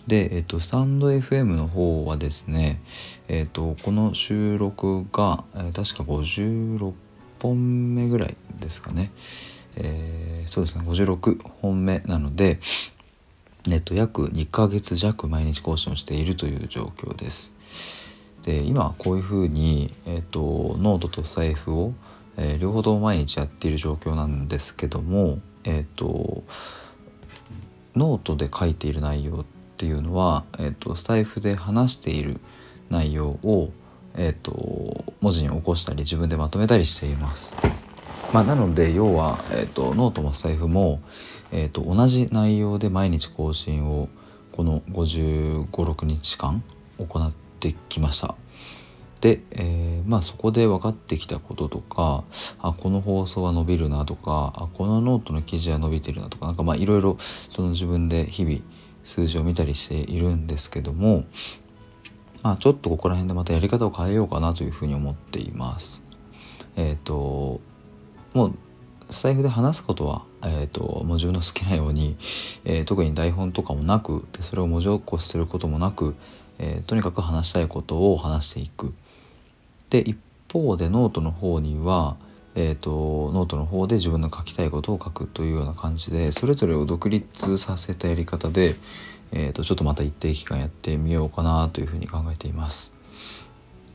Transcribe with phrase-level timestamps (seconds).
[0.06, 2.80] で、えっと、スタンド FM の方はですね、
[3.26, 6.92] えっと、この収録が、確か56
[7.42, 9.10] 本目ぐらいですかね、
[9.76, 12.60] えー、そうですね56本目なので、
[13.68, 17.52] えっと、約2ヶ月弱毎日更新をしているという状況です。
[18.44, 21.94] で今こういうふうに、えっと、ノートと財布を、
[22.36, 26.42] えー、両方とも毎日やっている状況なんですけども、えっと、
[27.94, 29.44] ノートで書いている内容っ
[29.76, 32.40] ていうのは、えっと、スタイフで話している
[32.90, 33.70] 内容を
[34.16, 37.56] えーと、文字に起こしたり自分でまとめたりしています。
[38.32, 41.00] まあ、なので要は、えーと、ノートもスタイフも、
[41.50, 44.08] えーと、同じ内容で毎日更新を
[44.52, 46.62] この5 5 6日間
[46.98, 48.34] 行ってきました。
[49.22, 52.24] で、えー、まあそこで分かってきたこととか
[52.58, 57.16] あこの放送は伸びるなとかあこのノートの記事は伸びてるなとかなんかまあいろいろ
[57.56, 58.58] 自分で日々
[59.04, 61.24] 数字を見たりしているんですけども
[62.42, 66.02] まあ、ちょっとここら辺でまたやり方を変えようかなというふうに思っています。
[66.76, 67.60] えっ、ー、と
[68.34, 68.54] もう
[69.10, 72.16] スタイフで話すことは、えーと、もう自分の好きなように、
[72.64, 76.14] えー、特に台本とかもなくでそれを文字起こしすることもなく、
[76.58, 78.94] えー、とにかく話したいことを話していく。
[79.90, 80.16] で一
[80.50, 82.16] 方でノートの方には、
[82.54, 88.76] えーとノートの方で自分の書きたいことを書くというような感じでそれぞれを独立させたやり方で、
[89.32, 92.94] えーと、ちょっとまた一定期間やってみようかなというふうに考えています。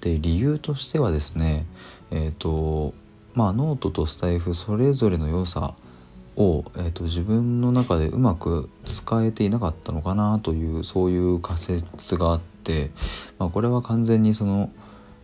[0.01, 1.65] で理由としてはですね
[2.11, 2.93] えっ、ー、と
[3.33, 5.73] まあノートとスタイフそれぞれの良さ
[6.35, 12.91] を、えーと、自分の中でうまく使えていなかったのかなというそういう仮説があって、
[13.39, 14.71] まあ、これは完全にその、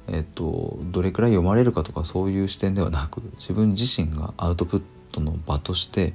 [0.08, 4.82] えーとどれくらい読まれるかとかそういう視点ではなく自分自身がアウトプッ
[5.12, 6.14] トの場として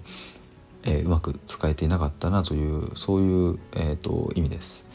[0.84, 4.86] えー、うまく使えていなかったなというそういう、えーと、意味です。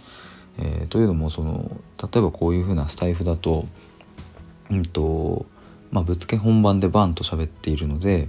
[0.59, 1.71] えー、というのもその
[2.01, 3.66] 例えばこういうふうなスタイフだと,、
[4.69, 5.45] うんと
[5.91, 8.27] まあ、ぶつけ本番でバンと喋っているので、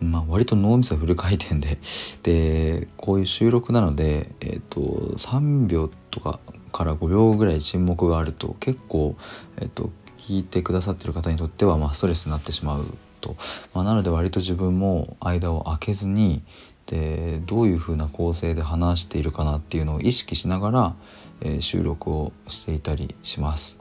[0.00, 1.78] まあ、割と脳みそフル回転で
[2.22, 4.80] でこういう収録なので、えーと、
[5.18, 6.40] 3秒とか
[6.72, 9.16] から5秒ぐらい沈黙があると結構、
[9.58, 9.90] えーと
[10.22, 12.86] 聞いてくださってる方にとっては、まあ、ストレスになってしまう
[13.20, 13.36] と、
[13.74, 16.42] まあ、なので割と自分も間を空けずに
[16.92, 20.94] でどういうふうな構成で話しているかなっていうのを意識しながら、
[21.40, 23.80] えー、収録をしていたりします。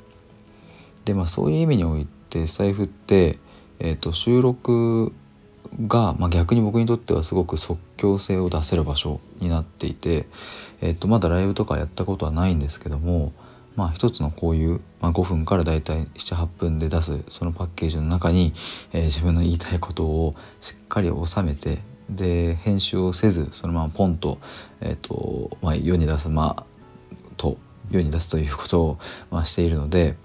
[1.04, 3.38] でまあそういう意味において財布って、
[3.80, 5.12] えーと、収録
[5.88, 10.28] が、まあ、逆に僕にとってはすごく即興性を出せる場所になっていて、
[10.80, 13.34] えーと、まだライブとかやったことはないんですけども
[13.76, 18.54] まあ一つのこういう、まあ、5分からだいたい78分で出すそのパッケージの中に、
[18.94, 21.80] えー、自分の言いたいことをしっかり収めて
[22.12, 24.38] で編集をせずそのままポンと,、
[24.82, 26.66] えーとまあ、世に出すまあ
[27.38, 27.58] と
[27.90, 29.00] 世に出すということを、
[29.32, 30.16] まあ、しているので、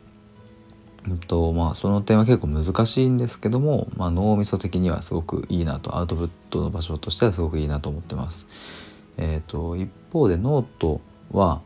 [1.06, 8.46] うんとまあ、その点は結構難しいんですけども、まあ、脳みそ的にはすごくいいなとアウトプットの場所としてはすごくいいなと思ってます。
[9.16, 11.00] えーと、一方でノート
[11.32, 11.60] は、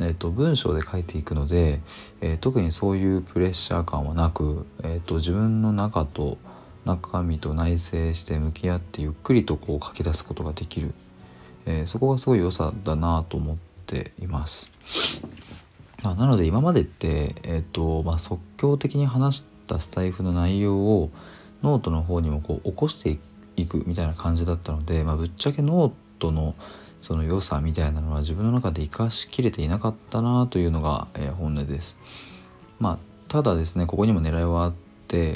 [0.00, 1.80] えーと、文章で書いていくので、
[2.20, 6.38] えー、特にそういうプレッシャー感はなく、えーと自分の中と
[6.84, 10.94] 中身と内省して向き合ってゆっくりとこう書き出すことができる、
[11.66, 13.56] えー、そこがすごい良さだなと思っ
[13.86, 14.72] ています。
[16.02, 21.10] まあ、なので今までって、えーとまあ、即興的に話したスタイフの内容を
[21.62, 23.18] ノートの方にもこう起こして
[23.56, 26.54] いくみたいな感じだったので、まあ、ぶっちゃけノートの
[27.00, 31.96] その良さみたいなのは自分の中で生かしきれていなかったなというのが、えー、本音です。
[32.78, 34.74] まあただですねここにも狙いはあっ、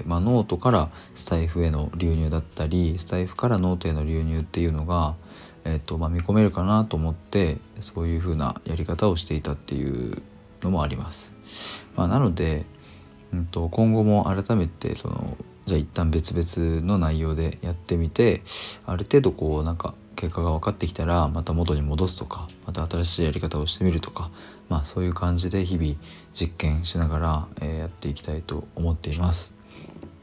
[0.06, 5.14] まあ、ノートからスタイフへの流入だったりスタイフからノートへの流入っていうのが、
[5.64, 10.22] えーとまあ、見込めるかなと思ってそういうふうなやり方をしていたっていう
[10.62, 11.34] のもあります。
[11.96, 12.64] まあ、なので、
[13.32, 15.36] うんと、今後も改めてその
[15.66, 18.42] じゃあ一旦別々の内容でやってみて
[18.86, 24.30] ある程度こうなんか結果が分かってきたらまた元に戻すとかまた新しいやり方をしてみるとか
[24.68, 25.94] まあそういう感じで日々
[26.32, 29.54] 実験しながら、えー、やっていきたいと思っています。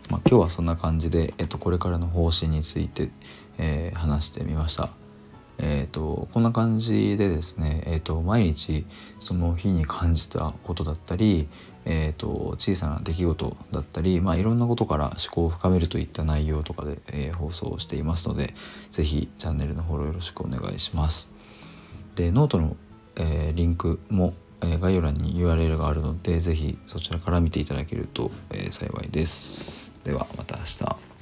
[0.10, 3.10] まあ、今日はそんな感じで、えっと、これからの方針について、
[3.58, 4.90] えー、話してみました。
[5.60, 8.86] えーと、こんな感じでですね、えーと、毎日
[9.20, 11.48] その日に感じたことだったり、
[11.86, 18.54] えーと、小さな出来事だったり、まあ、いろんなことから思考を深めるといった内容とかで、えー、放送していますので
[18.92, 21.36] 是非チャンネルのフォローよろしくお願いします。
[22.16, 22.76] でノートの、
[23.16, 29.83] えー、リンクも、えー、概要欄に URL があるので是非そちらから見ていただけると、え幸いです。
[30.04, 31.13] ではまた明日。